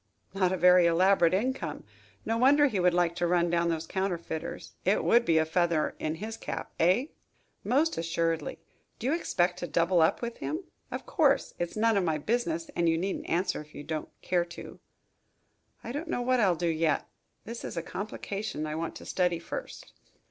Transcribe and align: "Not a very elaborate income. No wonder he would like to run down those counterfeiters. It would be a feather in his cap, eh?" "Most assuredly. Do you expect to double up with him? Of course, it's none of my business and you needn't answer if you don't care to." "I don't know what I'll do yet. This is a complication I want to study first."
"Not 0.33 0.51
a 0.51 0.57
very 0.57 0.87
elaborate 0.87 1.31
income. 1.35 1.83
No 2.25 2.35
wonder 2.39 2.65
he 2.65 2.79
would 2.79 2.95
like 2.95 3.15
to 3.17 3.27
run 3.27 3.51
down 3.51 3.69
those 3.69 3.85
counterfeiters. 3.85 4.73
It 4.83 5.03
would 5.03 5.25
be 5.25 5.37
a 5.37 5.45
feather 5.45 5.93
in 5.99 6.15
his 6.15 6.37
cap, 6.37 6.71
eh?" 6.79 7.05
"Most 7.63 7.99
assuredly. 7.99 8.57
Do 8.97 9.05
you 9.05 9.13
expect 9.13 9.59
to 9.59 9.67
double 9.67 10.01
up 10.01 10.23
with 10.23 10.37
him? 10.37 10.63
Of 10.89 11.05
course, 11.05 11.53
it's 11.59 11.77
none 11.77 11.97
of 11.97 12.03
my 12.03 12.17
business 12.17 12.71
and 12.75 12.89
you 12.89 12.97
needn't 12.97 13.29
answer 13.29 13.61
if 13.61 13.75
you 13.75 13.83
don't 13.83 14.09
care 14.23 14.45
to." 14.45 14.79
"I 15.83 15.91
don't 15.91 16.07
know 16.07 16.23
what 16.23 16.39
I'll 16.39 16.55
do 16.55 16.65
yet. 16.67 17.07
This 17.45 17.63
is 17.63 17.77
a 17.77 17.83
complication 17.83 18.65
I 18.65 18.73
want 18.73 18.95
to 18.95 19.05
study 19.05 19.37
first." 19.37 19.93